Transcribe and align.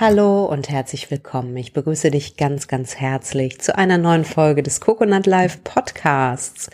Hallo 0.00 0.44
und 0.44 0.68
herzlich 0.68 1.10
willkommen. 1.10 1.56
Ich 1.56 1.72
begrüße 1.72 2.12
dich 2.12 2.36
ganz, 2.36 2.68
ganz 2.68 2.94
herzlich 2.94 3.60
zu 3.60 3.76
einer 3.76 3.98
neuen 3.98 4.24
Folge 4.24 4.62
des 4.62 4.80
Coconut 4.80 5.26
Live 5.26 5.64
Podcasts. 5.64 6.70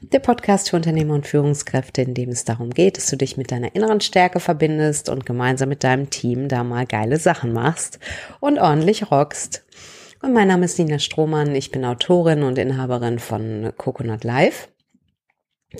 Der 0.00 0.20
Podcast 0.20 0.70
für 0.70 0.76
Unternehmer 0.76 1.12
und 1.12 1.26
Führungskräfte, 1.26 2.00
in 2.00 2.14
dem 2.14 2.30
es 2.30 2.46
darum 2.46 2.70
geht, 2.70 2.96
dass 2.96 3.10
du 3.10 3.18
dich 3.18 3.36
mit 3.36 3.50
deiner 3.50 3.74
inneren 3.74 4.00
Stärke 4.00 4.40
verbindest 4.40 5.10
und 5.10 5.26
gemeinsam 5.26 5.68
mit 5.68 5.84
deinem 5.84 6.08
Team 6.08 6.48
da 6.48 6.64
mal 6.64 6.86
geile 6.86 7.18
Sachen 7.18 7.52
machst 7.52 7.98
und 8.40 8.58
ordentlich 8.58 9.10
rockst. 9.10 9.66
Und 10.22 10.32
mein 10.32 10.48
Name 10.48 10.64
ist 10.64 10.78
Nina 10.78 10.98
Strohmann. 10.98 11.54
Ich 11.54 11.70
bin 11.70 11.84
Autorin 11.84 12.44
und 12.44 12.56
Inhaberin 12.56 13.18
von 13.18 13.74
Coconut 13.76 14.24
Live. 14.24 14.68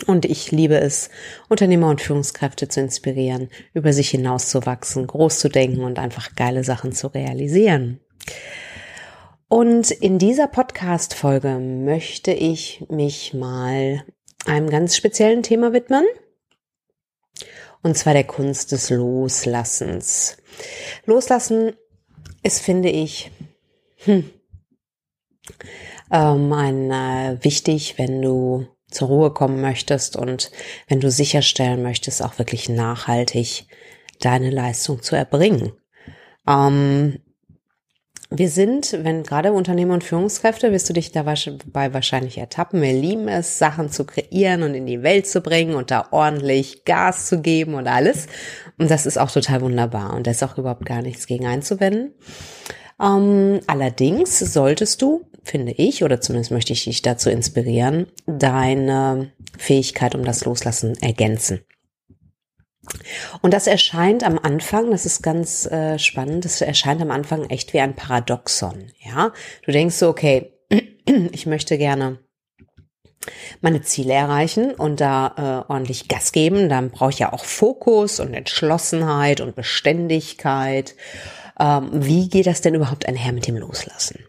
Und 0.06 0.24
ich 0.24 0.50
liebe 0.50 0.78
es, 0.78 1.10
Unternehmer 1.48 1.88
und 1.88 2.00
Führungskräfte 2.00 2.68
zu 2.68 2.80
inspirieren, 2.80 3.48
über 3.72 3.92
sich 3.92 4.10
hinauszuwachsen, 4.10 5.06
groß 5.06 5.38
zu 5.38 5.48
denken 5.48 5.84
und 5.84 5.98
einfach 5.98 6.34
geile 6.34 6.64
Sachen 6.64 6.92
zu 6.92 7.08
realisieren. 7.08 8.00
Und 9.48 9.90
in 9.90 10.18
dieser 10.18 10.48
Podcast-Folge 10.48 11.58
möchte 11.58 12.32
ich 12.32 12.84
mich 12.88 13.34
mal 13.34 14.04
einem 14.46 14.68
ganz 14.68 14.96
speziellen 14.96 15.42
Thema 15.42 15.72
widmen. 15.72 16.04
Und 17.82 17.96
zwar 17.96 18.14
der 18.14 18.24
Kunst 18.24 18.72
des 18.72 18.90
Loslassens. 18.90 20.38
Loslassen 21.04 21.74
ist, 22.42 22.60
finde 22.60 22.88
ich, 22.88 23.30
hm, 23.98 24.30
ähm, 26.10 26.52
ein, 26.52 26.90
äh, 26.90 27.44
wichtig, 27.44 27.98
wenn 27.98 28.22
du 28.22 28.66
zur 28.94 29.08
Ruhe 29.08 29.30
kommen 29.32 29.60
möchtest 29.60 30.16
und 30.16 30.50
wenn 30.88 31.00
du 31.00 31.10
sicherstellen 31.10 31.82
möchtest, 31.82 32.22
auch 32.22 32.38
wirklich 32.38 32.68
nachhaltig 32.68 33.66
deine 34.20 34.50
Leistung 34.50 35.02
zu 35.02 35.16
erbringen. 35.16 35.72
Ähm, 36.48 37.18
wir 38.36 38.48
sind, 38.48 38.96
wenn 39.02 39.22
gerade 39.22 39.52
Unternehmer 39.52 39.94
und 39.94 40.02
Führungskräfte, 40.02 40.72
wirst 40.72 40.88
du 40.88 40.92
dich 40.92 41.12
dabei 41.12 41.92
wahrscheinlich 41.94 42.38
ertappen. 42.38 42.82
Wir 42.82 42.92
lieben 42.92 43.28
es, 43.28 43.58
Sachen 43.58 43.90
zu 43.90 44.04
kreieren 44.04 44.64
und 44.64 44.74
in 44.74 44.86
die 44.86 45.02
Welt 45.02 45.28
zu 45.28 45.40
bringen 45.40 45.74
und 45.74 45.90
da 45.92 46.08
ordentlich 46.10 46.84
Gas 46.84 47.26
zu 47.26 47.40
geben 47.40 47.74
und 47.74 47.86
alles. 47.86 48.26
Und 48.76 48.90
das 48.90 49.06
ist 49.06 49.18
auch 49.18 49.30
total 49.30 49.60
wunderbar 49.60 50.14
und 50.14 50.26
da 50.26 50.32
ist 50.32 50.42
auch 50.42 50.58
überhaupt 50.58 50.84
gar 50.84 51.02
nichts 51.02 51.26
gegen 51.26 51.46
einzuwenden. 51.46 52.12
Ähm, 53.00 53.60
allerdings 53.66 54.38
solltest 54.38 55.02
du 55.02 55.24
finde 55.44 55.72
ich, 55.72 56.02
oder 56.02 56.20
zumindest 56.20 56.50
möchte 56.50 56.72
ich 56.72 56.84
dich 56.84 57.02
dazu 57.02 57.30
inspirieren, 57.30 58.06
deine 58.26 59.32
Fähigkeit 59.56 60.14
um 60.14 60.24
das 60.24 60.44
Loslassen 60.44 60.96
ergänzen. 61.00 61.60
Und 63.40 63.54
das 63.54 63.66
erscheint 63.66 64.24
am 64.24 64.38
Anfang, 64.38 64.90
das 64.90 65.06
ist 65.06 65.22
ganz 65.22 65.66
äh, 65.66 65.98
spannend, 65.98 66.44
das 66.44 66.60
erscheint 66.60 67.00
am 67.00 67.10
Anfang 67.10 67.48
echt 67.48 67.72
wie 67.72 67.80
ein 67.80 67.94
Paradoxon. 67.94 68.90
Ja, 69.00 69.32
du 69.64 69.72
denkst 69.72 69.94
so, 69.94 70.08
okay, 70.08 70.52
ich 71.32 71.46
möchte 71.46 71.78
gerne 71.78 72.18
meine 73.62 73.80
Ziele 73.80 74.12
erreichen 74.12 74.74
und 74.74 75.00
da 75.00 75.64
äh, 75.68 75.72
ordentlich 75.72 76.08
Gas 76.08 76.32
geben. 76.32 76.68
Dann 76.68 76.90
brauche 76.90 77.10
ich 77.10 77.20
ja 77.20 77.32
auch 77.32 77.46
Fokus 77.46 78.20
und 78.20 78.34
Entschlossenheit 78.34 79.40
und 79.40 79.56
Beständigkeit. 79.56 80.94
Ähm, 81.58 81.90
wie 81.92 82.28
geht 82.28 82.46
das 82.46 82.60
denn 82.60 82.74
überhaupt 82.74 83.06
einher 83.06 83.32
mit 83.32 83.46
dem 83.46 83.56
Loslassen? 83.56 84.20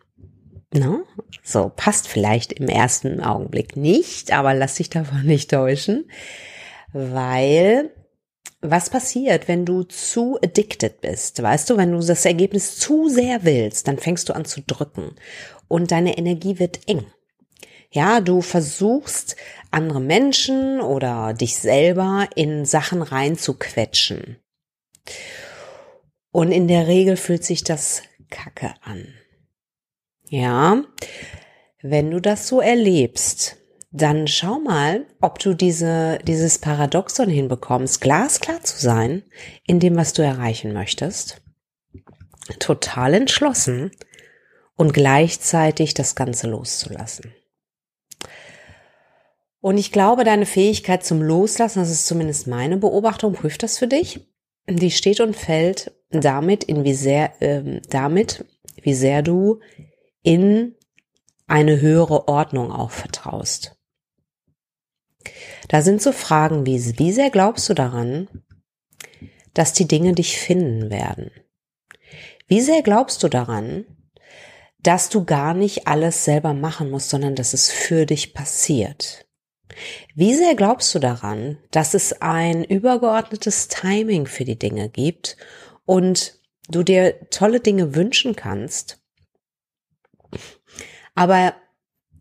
Ne? 0.73 1.04
So 1.44 1.72
passt 1.76 2.08
vielleicht 2.08 2.54
im 2.54 2.68
ersten 2.68 3.22
Augenblick 3.22 3.78
nicht, 3.78 4.31
aber 4.31 4.54
lass 4.54 4.76
dich 4.76 4.90
davon 4.90 5.22
nicht 5.26 5.52
täuschen, 5.52 6.09
weil 6.94 7.92
was 8.62 8.90
passiert, 8.90 9.48
wenn 9.48 9.66
du 9.66 9.84
zu 9.84 10.38
addicted 10.44 11.02
bist? 11.02 11.42
Weißt 11.42 11.70
du, 11.70 11.78
wenn 11.78 11.92
du 11.92 12.00
das 12.00 12.26
Ergebnis 12.26 12.78
zu 12.78 13.09
sehr 13.09 13.44
willst, 13.44 13.88
dann 13.88 14.00
fängst 14.00 14.28
du 14.30 14.34
an 14.34 14.46
zu 14.46 14.62
drücken 14.62 15.16
und 15.68 15.92
deine 15.92 16.18
Energie 16.18 16.59
wird 16.59 16.80
eng. 16.88 17.06
Ja, 17.92 18.20
du 18.20 18.42
versuchst 18.42 19.36
andere 19.72 20.02
Menschen 20.02 20.81
oder 20.81 21.34
dich 21.34 21.56
selber 21.56 22.28
in 22.36 22.66
Sachen 22.66 23.02
reinzuquetschen. 23.02 24.38
Und 26.35 26.51
in 26.51 26.68
der 26.68 26.88
Regel 26.88 27.16
fühlt 27.16 27.46
sich 27.46 27.63
das 27.63 28.01
kacke 28.29 28.73
an. 28.81 29.07
Ja, 30.28 30.84
wenn 31.81 32.12
du 32.12 32.19
das 32.19 32.50
so 32.50 32.59
erlebst, 32.59 33.56
dann 33.91 34.28
schau 34.28 34.59
mal, 34.59 35.06
ob 35.22 35.40
du 35.40 35.53
diese, 35.53 36.19
dieses 36.28 36.59
Paradoxon 36.59 37.29
hinbekommst, 37.29 38.01
glasklar 38.01 38.62
zu 38.63 38.78
sein 38.78 39.24
in 39.66 39.79
dem, 39.79 39.95
was 39.95 40.12
du 40.12 40.24
erreichen 40.24 40.74
möchtest, 40.74 41.41
total 42.59 43.13
entschlossen 43.13 43.91
und 44.75 44.94
gleichzeitig 44.94 45.94
das 45.94 46.16
Ganze 46.16 46.50
loszulassen. 46.50 47.34
Und 49.62 49.78
ich 49.78 49.94
glaube, 49.94 50.25
deine 50.25 50.45
Fähigkeit 50.45 51.06
zum 51.06 51.22
Loslassen, 51.22 51.79
das 51.79 51.91
ist 51.91 52.07
zumindest 52.07 52.45
meine 52.45 52.75
Beobachtung, 52.75 53.31
prüft 53.31 53.63
das 53.63 53.78
für 53.78 53.88
dich. 53.88 54.34
Die 54.68 54.92
steht 54.92 55.20
und 55.20 55.36
fällt 55.36 55.94
damit, 56.09 56.64
in 56.64 56.84
wie 56.84 56.94
sehr, 56.94 57.42
äh, 57.42 57.81
damit, 57.90 58.46
wie 58.81 58.96
sehr 58.96 59.22
du 59.22 59.59
in 60.24 60.76
eine 61.48 61.80
höhere 61.81 62.28
Ordnung 62.28 62.72
auch 62.72 62.92
vertraust. 62.92 63.78
Da 65.68 65.81
sind 65.81 66.02
so 66.02 66.12
Fragen 66.12 66.66
wie, 66.66 66.98
wie 66.98 67.12
sehr 67.12 67.30
glaubst 67.30 67.70
du 67.70 67.74
daran, 67.74 68.28
dass 69.54 69.74
die 69.74 69.88
Dinge 69.88 70.14
dich 70.14 70.38
finden 70.38 70.90
werden? 70.90 71.31
Wie 72.48 72.62
sehr 72.62 72.81
glaubst 72.81 73.24
du 73.24 73.28
daran, 73.28 73.86
dass 74.80 75.09
du 75.09 75.25
gar 75.25 75.54
nicht 75.56 75.88
alles 75.88 76.25
selber 76.25 76.54
machen 76.54 76.92
musst, 76.92 77.09
sondern 77.09 77.36
dass 77.36 77.54
es 77.54 77.72
für 77.72 78.06
dich 78.06 78.34
passiert? 78.34 79.25
Wie 80.14 80.34
sehr 80.34 80.56
glaubst 80.56 80.94
du 80.96 81.00
daran, 81.00 81.58
dass 81.72 81.94
es 81.94 82.22
ein 82.22 82.64
übergeordnetes 82.64 83.68
Timing 83.68 84.28
für 84.28 84.46
die 84.46 84.59
Dinge 84.59 84.90
gibt 84.90 85.38
und 85.86 86.40
du 86.70 86.84
dir 86.84 87.30
tolle 87.30 87.59
Dinge 87.59 87.96
wünschen 87.96 88.36
kannst 88.36 89.00
aber 91.16 91.56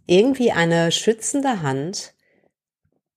irgendwie 0.06 0.52
eine 0.52 0.92
schützende 0.92 1.62
Hand 1.62 2.14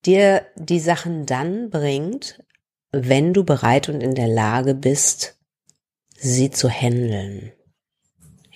dir 0.05 0.47
die 0.55 0.79
Sachen 0.79 1.25
dann 1.25 1.69
bringt, 1.69 2.43
wenn 2.91 3.33
du 3.33 3.43
bereit 3.43 3.89
und 3.89 4.01
in 4.01 4.15
der 4.15 4.27
Lage 4.27 4.73
bist, 4.73 5.37
sie 6.15 6.49
zu 6.49 6.69
handeln. 6.69 7.51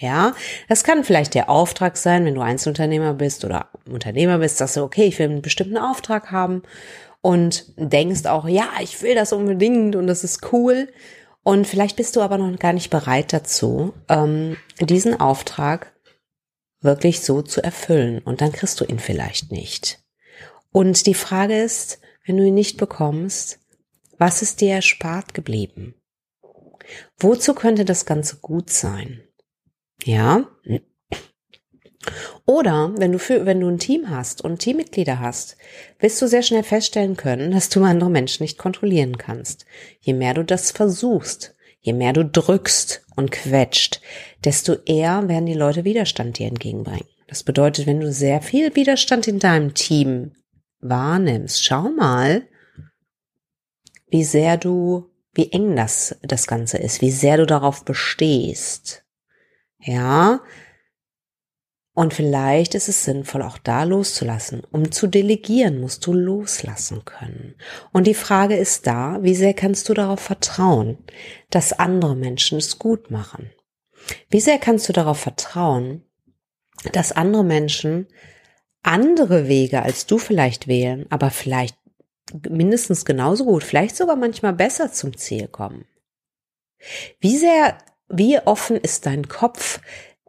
Ja, 0.01 0.33
das 0.67 0.83
kann 0.83 1.03
vielleicht 1.03 1.35
der 1.35 1.47
Auftrag 1.47 1.95
sein, 1.95 2.25
wenn 2.25 2.33
du 2.33 2.41
Einzelunternehmer 2.41 3.13
bist 3.13 3.45
oder 3.45 3.69
Unternehmer 3.87 4.39
bist, 4.39 4.59
dass 4.59 4.73
du, 4.73 4.81
okay, 4.81 5.05
ich 5.05 5.19
will 5.19 5.29
einen 5.29 5.41
bestimmten 5.43 5.77
Auftrag 5.77 6.31
haben 6.31 6.63
und 7.21 7.65
denkst 7.77 8.25
auch, 8.25 8.47
ja, 8.47 8.67
ich 8.81 9.03
will 9.03 9.13
das 9.13 9.31
unbedingt 9.31 9.95
und 9.95 10.07
das 10.07 10.23
ist 10.23 10.51
cool. 10.51 10.91
Und 11.43 11.67
vielleicht 11.67 11.97
bist 11.97 12.15
du 12.15 12.21
aber 12.21 12.39
noch 12.39 12.57
gar 12.57 12.73
nicht 12.73 12.89
bereit 12.89 13.31
dazu, 13.31 13.93
ähm, 14.09 14.57
diesen 14.79 15.19
Auftrag 15.19 15.93
wirklich 16.81 17.21
so 17.21 17.43
zu 17.43 17.63
erfüllen. 17.63 18.19
Und 18.19 18.41
dann 18.41 18.51
kriegst 18.51 18.81
du 18.81 18.85
ihn 18.85 18.99
vielleicht 18.99 19.51
nicht. 19.51 19.99
Und 20.71 21.05
die 21.05 21.13
Frage 21.13 21.61
ist, 21.61 21.99
wenn 22.25 22.37
du 22.37 22.43
ihn 22.43 22.55
nicht 22.55 22.77
bekommst, 22.77 23.59
was 24.17 24.41
ist 24.41 24.61
dir 24.61 24.73
erspart 24.73 25.35
geblieben? 25.35 25.93
Wozu 27.19 27.53
könnte 27.53 27.85
das 27.85 28.05
Ganze 28.05 28.37
gut 28.37 28.71
sein? 28.71 29.21
Ja? 30.03 30.49
Oder 32.45 32.93
wenn 32.97 33.11
du 33.11 33.19
für, 33.19 33.45
wenn 33.45 33.59
du 33.59 33.67
ein 33.67 33.77
Team 33.77 34.09
hast 34.09 34.43
und 34.43 34.59
Teammitglieder 34.59 35.19
hast, 35.19 35.57
wirst 35.99 36.21
du 36.21 36.27
sehr 36.27 36.41
schnell 36.41 36.63
feststellen 36.63 37.15
können, 37.15 37.51
dass 37.51 37.69
du 37.69 37.83
andere 37.83 38.09
Menschen 38.09 38.43
nicht 38.43 38.57
kontrollieren 38.57 39.17
kannst. 39.17 39.65
Je 39.99 40.13
mehr 40.13 40.33
du 40.33 40.43
das 40.43 40.71
versuchst, 40.71 41.55
Je 41.81 41.93
mehr 41.93 42.13
du 42.13 42.23
drückst 42.23 43.03
und 43.15 43.31
quetscht, 43.31 44.01
desto 44.43 44.75
eher 44.85 45.27
werden 45.27 45.47
die 45.47 45.55
Leute 45.55 45.83
Widerstand 45.83 46.37
dir 46.37 46.47
entgegenbringen. 46.47 47.07
Das 47.27 47.43
bedeutet, 47.43 47.87
wenn 47.87 47.99
du 47.99 48.11
sehr 48.11 48.41
viel 48.41 48.75
Widerstand 48.75 49.27
in 49.27 49.39
deinem 49.39 49.73
Team 49.73 50.33
wahrnimmst, 50.79 51.63
schau 51.63 51.89
mal, 51.89 52.43
wie 54.09 54.23
sehr 54.23 54.57
du, 54.57 55.09
wie 55.33 55.51
eng 55.51 55.75
das, 55.75 56.15
das 56.21 56.45
Ganze 56.45 56.77
ist, 56.77 57.01
wie 57.01 57.11
sehr 57.11 57.37
du 57.37 57.47
darauf 57.47 57.83
bestehst. 57.83 59.00
Ja, 59.81 60.41
und 61.93 62.13
vielleicht 62.13 62.73
ist 62.73 62.87
es 62.87 63.03
sinnvoll, 63.03 63.41
auch 63.41 63.57
da 63.57 63.83
loszulassen. 63.83 64.63
Um 64.71 64.91
zu 64.91 65.07
delegieren, 65.07 65.81
musst 65.81 66.05
du 66.05 66.13
loslassen 66.13 67.03
können. 67.03 67.55
Und 67.91 68.07
die 68.07 68.13
Frage 68.13 68.55
ist 68.55 68.87
da, 68.87 69.19
wie 69.21 69.35
sehr 69.35 69.53
kannst 69.53 69.89
du 69.89 69.93
darauf 69.93 70.21
vertrauen, 70.21 70.97
dass 71.49 71.73
andere 71.73 72.15
Menschen 72.15 72.57
es 72.57 72.79
gut 72.79 73.11
machen? 73.11 73.51
Wie 74.29 74.39
sehr 74.39 74.57
kannst 74.57 74.87
du 74.87 74.93
darauf 74.93 75.19
vertrauen, 75.19 76.03
dass 76.93 77.11
andere 77.11 77.43
Menschen 77.43 78.07
andere 78.83 79.47
Wege 79.47 79.83
als 79.83 80.07
du 80.07 80.17
vielleicht 80.17 80.67
wählen, 80.67 81.05
aber 81.09 81.29
vielleicht 81.29 81.77
mindestens 82.49 83.05
genauso 83.05 83.45
gut, 83.45 83.63
vielleicht 83.63 83.95
sogar 83.95 84.15
manchmal 84.15 84.53
besser 84.53 84.93
zum 84.93 85.17
Ziel 85.17 85.49
kommen? 85.49 85.85
Wie 87.19 87.37
sehr 87.37 87.77
wie 88.11 88.39
offen 88.39 88.77
ist 88.77 89.05
dein 89.05 89.27
Kopf 89.27 89.79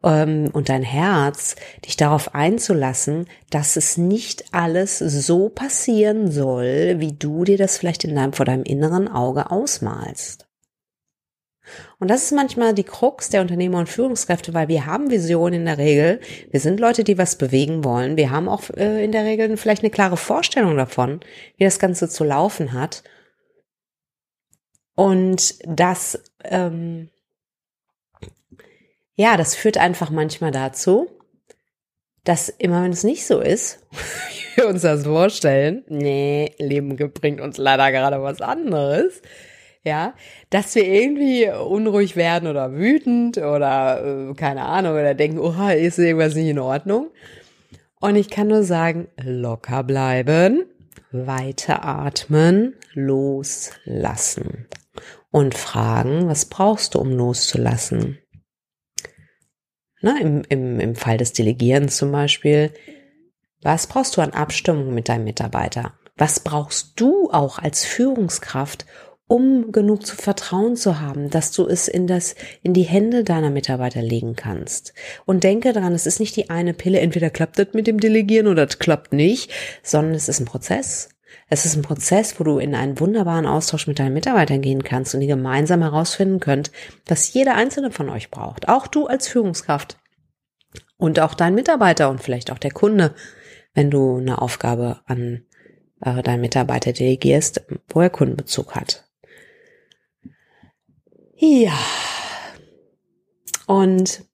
ähm, 0.02 0.50
und 0.52 0.68
dein 0.68 0.82
Herz, 0.82 1.56
dich 1.84 1.96
darauf 1.96 2.34
einzulassen, 2.34 3.26
dass 3.50 3.76
es 3.76 3.96
nicht 3.96 4.52
alles 4.52 4.98
so 4.98 5.48
passieren 5.48 6.30
soll, 6.30 6.96
wie 6.98 7.12
du 7.12 7.44
dir 7.44 7.58
das 7.58 7.78
vielleicht 7.78 8.04
in 8.04 8.14
deinem, 8.14 8.32
vor 8.32 8.46
deinem 8.46 8.64
inneren 8.64 9.08
Auge 9.08 9.50
ausmalst. 9.50 10.46
Und 11.98 12.08
das 12.08 12.24
ist 12.24 12.32
manchmal 12.32 12.74
die 12.74 12.84
Krux 12.84 13.28
der 13.28 13.40
Unternehmer 13.40 13.78
und 13.78 13.88
Führungskräfte, 13.88 14.52
weil 14.52 14.68
wir 14.68 14.86
haben 14.86 15.10
Visionen 15.10 15.60
in 15.60 15.66
der 15.66 15.78
Regel. 15.78 16.20
Wir 16.50 16.60
sind 16.60 16.80
Leute, 16.80 17.04
die 17.04 17.18
was 17.18 17.36
bewegen 17.36 17.84
wollen. 17.84 18.16
Wir 18.16 18.30
haben 18.30 18.48
auch 18.48 18.68
äh, 18.70 19.04
in 19.04 19.12
der 19.12 19.24
Regel 19.24 19.56
vielleicht 19.56 19.82
eine 19.82 19.90
klare 19.90 20.16
Vorstellung 20.16 20.76
davon, 20.76 21.20
wie 21.56 21.64
das 21.64 21.78
Ganze 21.78 22.08
zu 22.08 22.24
laufen 22.24 22.72
hat. 22.72 23.04
Und 24.94 25.54
das, 25.64 26.22
ähm, 26.44 27.08
ja, 29.14 29.36
das 29.36 29.54
führt 29.54 29.78
einfach 29.78 30.10
manchmal 30.10 30.50
dazu, 30.50 31.08
dass 32.24 32.48
immer 32.48 32.82
wenn 32.82 32.92
es 32.92 33.04
nicht 33.04 33.26
so 33.26 33.40
ist, 33.40 33.80
wir 34.54 34.68
uns 34.68 34.82
das 34.82 35.04
vorstellen, 35.04 35.84
nee, 35.88 36.54
Leben 36.58 36.96
bringt 36.96 37.40
uns 37.40 37.58
leider 37.58 37.90
gerade 37.90 38.22
was 38.22 38.40
anderes, 38.40 39.22
ja, 39.84 40.14
dass 40.50 40.74
wir 40.74 40.84
irgendwie 40.84 41.50
unruhig 41.50 42.14
werden 42.14 42.48
oder 42.48 42.72
wütend 42.72 43.38
oder 43.38 44.30
äh, 44.30 44.34
keine 44.34 44.64
Ahnung 44.64 44.92
oder 44.92 45.14
denken, 45.14 45.38
oh, 45.38 45.68
ist 45.68 45.98
irgendwas 45.98 46.34
nicht 46.34 46.48
in 46.48 46.60
Ordnung. 46.60 47.10
Und 48.00 48.16
ich 48.16 48.30
kann 48.30 48.48
nur 48.48 48.62
sagen, 48.62 49.08
locker 49.20 49.82
bleiben, 49.82 50.64
weiter 51.10 51.84
atmen, 51.84 52.74
loslassen 52.94 54.66
und 55.30 55.54
fragen, 55.54 56.28
was 56.28 56.46
brauchst 56.46 56.94
du, 56.94 57.00
um 57.00 57.10
loszulassen? 57.10 58.18
Na, 60.02 60.20
im, 60.20 60.42
im, 60.48 60.80
Im 60.80 60.94
Fall 60.96 61.16
des 61.16 61.32
Delegierens 61.32 61.96
zum 61.96 62.12
Beispiel, 62.12 62.72
was 63.62 63.86
brauchst 63.86 64.16
du 64.16 64.20
an 64.20 64.32
Abstimmung 64.32 64.92
mit 64.92 65.08
deinem 65.08 65.24
Mitarbeiter? 65.24 65.94
Was 66.16 66.40
brauchst 66.40 67.00
du 67.00 67.30
auch 67.30 67.58
als 67.58 67.84
Führungskraft, 67.84 68.84
um 69.32 69.72
genug 69.72 70.04
zu 70.04 70.14
Vertrauen 70.14 70.76
zu 70.76 71.00
haben, 71.00 71.30
dass 71.30 71.52
du 71.52 71.66
es 71.66 71.88
in 71.88 72.06
das, 72.06 72.34
in 72.62 72.74
die 72.74 72.82
Hände 72.82 73.24
deiner 73.24 73.48
Mitarbeiter 73.48 74.02
legen 74.02 74.36
kannst. 74.36 74.92
Und 75.24 75.42
denke 75.42 75.72
daran, 75.72 75.94
es 75.94 76.04
ist 76.04 76.20
nicht 76.20 76.36
die 76.36 76.50
eine 76.50 76.74
Pille, 76.74 77.00
entweder 77.00 77.30
klappt 77.30 77.58
das 77.58 77.68
mit 77.72 77.86
dem 77.86 77.98
Delegieren 77.98 78.46
oder 78.46 78.68
es 78.68 78.78
klappt 78.78 79.14
nicht, 79.14 79.50
sondern 79.82 80.14
es 80.14 80.28
ist 80.28 80.40
ein 80.40 80.44
Prozess. 80.44 81.08
Es 81.48 81.66
ist 81.66 81.76
ein 81.76 81.82
Prozess, 81.82 82.38
wo 82.40 82.44
du 82.44 82.58
in 82.58 82.74
einen 82.74 82.98
wunderbaren 82.98 83.46
Austausch 83.46 83.86
mit 83.86 83.98
deinen 83.98 84.14
Mitarbeitern 84.14 84.62
gehen 84.62 84.84
kannst 84.84 85.14
und 85.14 85.20
ihr 85.20 85.28
gemeinsam 85.28 85.82
herausfinden 85.82 86.40
könnt, 86.40 86.70
was 87.06 87.32
jeder 87.32 87.54
einzelne 87.54 87.90
von 87.90 88.08
euch 88.08 88.30
braucht. 88.30 88.68
Auch 88.68 88.86
du 88.86 89.06
als 89.06 89.28
Führungskraft. 89.28 89.98
Und 90.96 91.20
auch 91.20 91.34
dein 91.34 91.54
Mitarbeiter 91.54 92.08
und 92.10 92.22
vielleicht 92.22 92.50
auch 92.50 92.58
der 92.58 92.70
Kunde, 92.70 93.14
wenn 93.74 93.90
du 93.90 94.18
eine 94.18 94.40
Aufgabe 94.40 95.00
an 95.06 95.44
äh, 96.00 96.22
deinen 96.22 96.40
Mitarbeiter 96.40 96.92
delegierst, 96.92 97.62
wo 97.88 98.00
er 98.00 98.10
Kundenbezug 98.10 98.74
hat. 98.74 99.04
Ja. 101.36 101.76
Und 103.66 104.24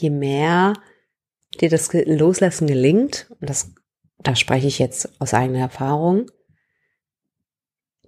je 0.00 0.10
mehr 0.10 0.74
dir 1.60 1.68
das 1.68 1.92
Loslassen 1.92 2.66
gelingt, 2.66 3.26
und 3.40 3.50
das, 3.50 3.70
da 4.18 4.34
spreche 4.34 4.66
ich 4.66 4.78
jetzt 4.78 5.20
aus 5.20 5.34
eigener 5.34 5.60
Erfahrung, 5.60 6.30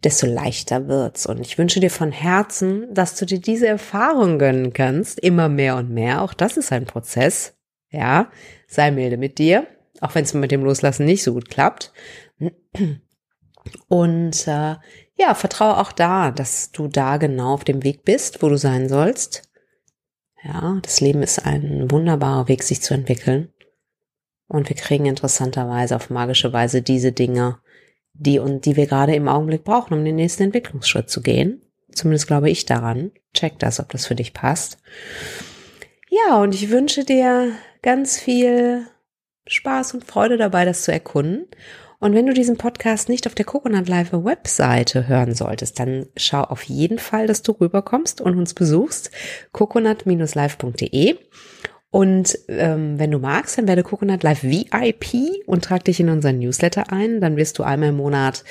desto 0.05 0.27
leichter 0.27 0.89
wird's. 0.89 1.27
Und 1.27 1.41
ich 1.41 1.59
wünsche 1.59 1.81
dir 1.81 1.91
von 1.91 2.13
Herzen, 2.13 2.93
dass 2.93 3.17
du 3.17 3.27
dir 3.27 3.41
diese 3.41 3.67
Erfahrung 3.67 4.39
gönnen 4.39 4.73
kannst, 4.73 5.21
immer 5.21 5.49
mehr 5.49 5.77
und 5.77 5.91
mehr. 5.91 6.23
Auch 6.23 6.35
das 6.35 6.57
ist 6.57 6.73
ein 6.73 6.85
Prozess. 6.85 7.55
Ja, 7.91 8.31
sei 8.67 8.91
milde 8.91 9.17
mit 9.17 9.39
dir, 9.39 9.67
auch 10.01 10.15
wenn 10.15 10.25
es 10.25 10.35
mit 10.35 10.51
dem 10.51 10.65
Loslassen 10.65 11.07
nicht 11.07 11.23
so 11.23 11.33
gut 11.33 11.49
klappt. 11.49 11.93
Und 13.89 14.47
äh, 14.47 14.77
ja, 15.19 15.35
vertraue 15.35 15.79
auch 15.79 15.93
da, 15.93 16.31
dass 16.31 16.73
du 16.73 16.89
da 16.89 17.17
genau 17.17 17.55
auf 17.55 17.65
dem 17.65 17.83
Weg 17.85 18.05
bist, 18.05 18.43
wo 18.43 18.49
du 18.49 18.59
sein 18.59 18.89
sollst. 18.89 19.49
Ja, 20.43 20.79
das 20.83 21.01
Leben 21.01 21.23
ist 21.23 21.45
ein 21.45 21.91
wunderbarer 21.91 22.49
Weg, 22.49 22.63
sich 22.63 22.83
zu 22.83 22.95
entwickeln. 22.95 23.53
Und 24.49 24.69
wir 24.69 24.77
kriegen 24.77 25.07
interessanterweise 25.07 25.97
auf 25.97 26.11
magische 26.11 26.53
Weise 26.53 26.83
diese 26.83 27.13
Dinge, 27.13 27.59
die 28.19 28.39
und 28.39 28.65
die 28.65 28.77
wir 28.77 28.87
gerade 28.87 29.15
im 29.15 29.29
Augenblick 29.29 29.65
brauchen, 29.65 29.95
um 29.95 30.05
den 30.05 30.17
nächsten 30.17 30.45
Entwicklungsschritt 30.45 31.11
zu 31.11 31.23
gehen. 31.23 31.63
Zumindest 31.93 32.27
glaube 32.27 32.51
ich 32.51 32.67
daran. 32.67 33.13
Check 33.35 33.59
das, 33.59 33.81
ob 33.81 33.91
das 33.91 34.07
für 34.07 34.15
dich 34.15 34.33
passt. 34.33 34.79
Ja, 36.09 36.41
und 36.41 36.55
ich 36.55 36.71
wünsche 36.71 37.05
dir 37.05 37.53
ganz 37.83 38.19
viel 38.19 38.87
Spaß 39.47 39.95
und 39.95 40.05
Freude 40.05 40.37
dabei, 40.37 40.65
das 40.65 40.83
zu 40.83 40.93
erkunden. 40.93 41.47
Und 41.99 42.15
wenn 42.15 42.27
du 42.27 42.35
diesen 42.35 42.59
Podcast 42.59 43.09
nicht 43.09 43.27
auf 43.27 43.35
der 43.35 43.47
Coconut 43.47 43.89
Live 43.89 44.13
Webseite 44.13 45.09
hören 45.09 45.35
solltest, 45.35 45.79
dann 45.79 46.07
schau 46.17 46.43
auf 46.43 46.63
jeden 46.65 46.99
Fall, 46.99 47.27
dass 47.27 47.43
du 47.43 47.53
rüberkommst 47.53 48.21
und 48.21 48.37
uns 48.37 48.53
besuchst. 48.53 49.11
coconut-live.de 49.53 51.17
und 51.91 52.39
ähm, 52.49 52.99
wenn 52.99 53.11
du 53.11 53.19
magst, 53.19 53.59
dann 53.59 53.69
werde 53.69 53.83
Coconut 53.83 54.23
Live 54.23 54.43
VIP 54.43 55.47
und 55.47 55.65
trag 55.65 55.85
dich 55.85 56.01
in 56.01 56.09
unseren 56.09 56.39
Newsletter 56.39 56.93
ein. 56.93 57.21
Dann 57.21 57.37
wirst 57.37 57.59
du 57.59 57.63
einmal 57.63 57.91
im 57.91 57.97
Monat 57.97 58.45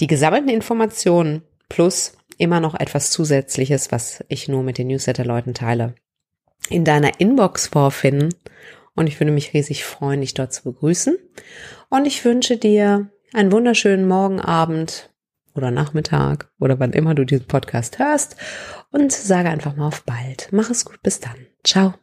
die 0.00 0.06
gesammelten 0.06 0.50
Informationen 0.50 1.42
plus 1.68 2.12
immer 2.38 2.60
noch 2.60 2.74
etwas 2.74 3.10
Zusätzliches, 3.10 3.90
was 3.92 4.24
ich 4.28 4.48
nur 4.48 4.62
mit 4.62 4.78
den 4.78 4.88
Newsletter-Leuten 4.88 5.54
teile, 5.54 5.94
in 6.68 6.84
deiner 6.84 7.18
Inbox 7.18 7.68
vorfinden. 7.68 8.34
Und 8.94 9.08
ich 9.08 9.18
würde 9.20 9.32
mich 9.32 9.52
riesig 9.52 9.84
freuen, 9.84 10.20
dich 10.20 10.34
dort 10.34 10.52
zu 10.52 10.64
begrüßen. 10.64 11.16
Und 11.88 12.06
ich 12.06 12.24
wünsche 12.24 12.56
dir 12.56 13.10
einen 13.32 13.52
wunderschönen 13.52 14.06
Morgen, 14.06 14.40
Abend 14.40 15.10
oder 15.54 15.70
Nachmittag 15.70 16.50
oder 16.60 16.78
wann 16.78 16.92
immer 16.92 17.14
du 17.14 17.24
diesen 17.24 17.46
Podcast 17.46 17.98
hörst 17.98 18.36
und 18.90 19.12
sage 19.12 19.48
einfach 19.48 19.76
mal 19.76 19.88
auf 19.88 20.04
bald. 20.04 20.48
Mach 20.52 20.70
es 20.70 20.84
gut, 20.84 21.02
bis 21.02 21.20
dann. 21.20 21.36
Ciao. 21.64 21.94